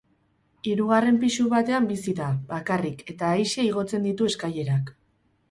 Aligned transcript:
Hirugarren 0.69 1.19
pisu 1.23 1.45
batean 1.51 1.89
bizi 1.91 2.15
da, 2.21 2.31
bakarrik, 2.55 3.05
eta 3.15 3.31
aise 3.37 3.67
igotzen 3.69 4.09
ditu 4.09 4.33
eskailerak. 4.33 4.93